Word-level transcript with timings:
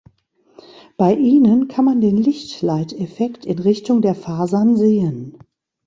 Bei 0.97 1.13
ihnen 1.13 1.67
kann 1.67 1.85
man 1.85 2.01
den 2.01 2.17
Lichtleit-Effekt 2.17 3.45
in 3.45 3.59
Richtung 3.59 4.01
der 4.01 4.15
Fasern 4.15 4.75
sehen. 4.75 5.37